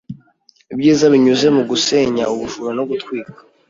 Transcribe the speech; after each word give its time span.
Ibyiza 0.73 1.05
binyuze 1.13 1.47
mu 1.55 1.63
gusenya 1.69 2.23
ubujura 2.33 2.71
no 2.77 2.83
gutwika 2.89 3.37